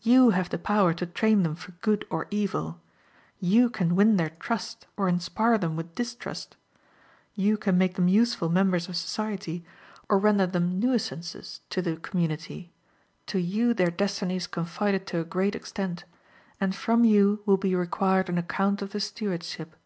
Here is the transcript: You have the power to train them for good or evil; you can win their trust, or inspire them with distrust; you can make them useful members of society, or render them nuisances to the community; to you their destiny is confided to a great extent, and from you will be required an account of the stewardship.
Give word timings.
You 0.00 0.30
have 0.30 0.48
the 0.48 0.56
power 0.58 0.94
to 0.94 1.04
train 1.04 1.42
them 1.42 1.54
for 1.54 1.72
good 1.82 2.06
or 2.08 2.28
evil; 2.30 2.80
you 3.40 3.68
can 3.68 3.94
win 3.94 4.16
their 4.16 4.30
trust, 4.30 4.86
or 4.96 5.06
inspire 5.06 5.58
them 5.58 5.76
with 5.76 5.94
distrust; 5.94 6.56
you 7.34 7.58
can 7.58 7.76
make 7.76 7.96
them 7.96 8.08
useful 8.08 8.48
members 8.48 8.88
of 8.88 8.96
society, 8.96 9.66
or 10.08 10.18
render 10.18 10.46
them 10.46 10.80
nuisances 10.80 11.60
to 11.68 11.82
the 11.82 11.98
community; 11.98 12.72
to 13.26 13.38
you 13.38 13.74
their 13.74 13.90
destiny 13.90 14.36
is 14.36 14.46
confided 14.46 15.06
to 15.08 15.20
a 15.20 15.24
great 15.24 15.54
extent, 15.54 16.06
and 16.58 16.74
from 16.74 17.04
you 17.04 17.42
will 17.44 17.58
be 17.58 17.74
required 17.74 18.30
an 18.30 18.38
account 18.38 18.80
of 18.80 18.92
the 18.92 18.98
stewardship. 19.00 19.76